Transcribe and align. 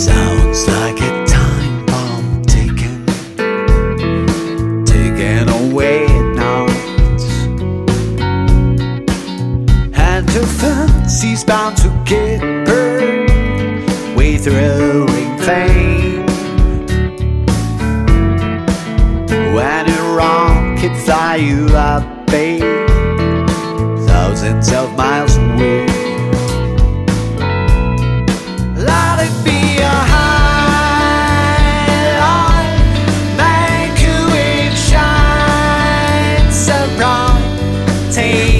Sounds 0.00 0.66
like 0.66 0.98
a 1.02 1.26
time 1.26 1.84
bomb 1.84 2.40
taken, 2.44 3.04
taken 4.86 5.46
away 5.50 6.06
now. 6.34 6.64
And 9.92 10.26
the 10.30 10.46
fancy's 10.58 11.44
bound 11.44 11.76
to 11.82 11.88
get 12.06 12.40
burned 12.64 14.16
with 14.16 14.44
throwing 14.44 15.38
flame 15.40 16.24
When 19.54 19.90
a 19.90 20.02
rocket 20.16 20.96
fly 21.04 21.36
you 21.36 21.66
up, 21.76 22.26
babe, 22.26 22.62
thousands 24.06 24.72
of 24.72 24.96
miles. 24.96 25.09
Take 38.20 38.59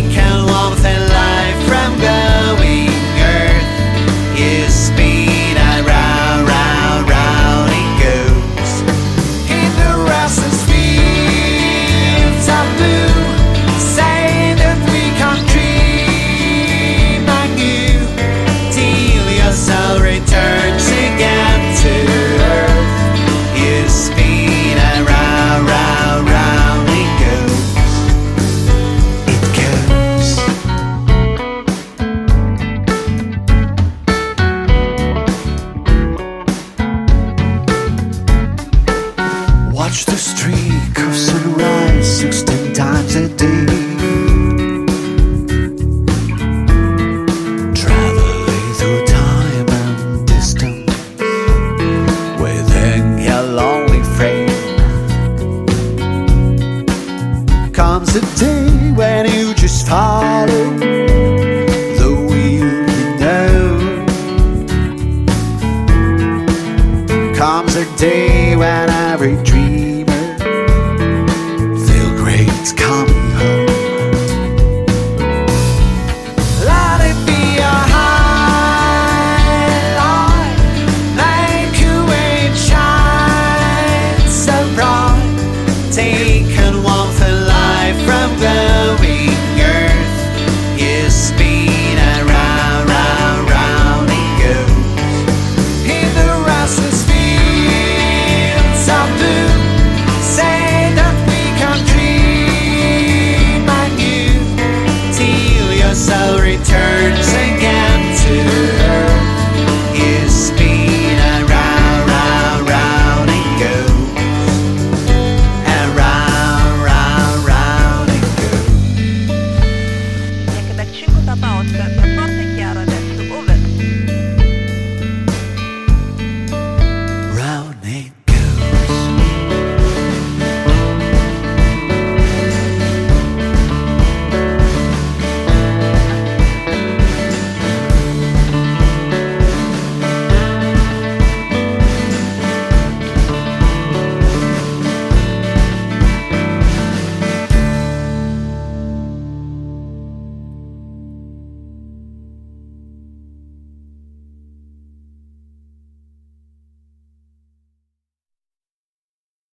Watch 39.91 40.05
the 40.05 40.17
streak 40.17 40.99
of 41.01 41.13
sunrise 41.17 42.21
sixteen 42.21 42.73
times 42.73 43.17
a 43.17 43.29
day. 43.29 43.67
Traveling 47.75 48.75
through 48.79 49.05
time 49.07 49.69
and 49.69 50.29
distance 50.29 50.95
within 52.41 53.19
your 53.19 53.43
lonely 53.43 54.05
frame. 54.15 54.49
Comes 57.73 58.15
a 58.15 58.21
day 58.39 58.93
when 58.93 59.27
you 59.33 59.55
just 59.55 59.89
follow. 59.89 60.79
Comes 67.35 67.75
a 67.75 67.97
day 67.97 68.55
when 68.55 68.91
every 69.11 69.35
dream 69.43 69.90